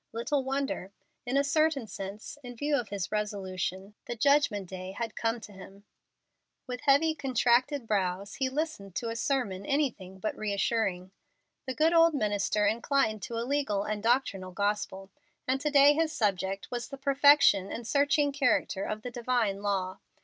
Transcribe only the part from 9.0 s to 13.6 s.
a sermon anything but reassuring. The good old minister inclined to a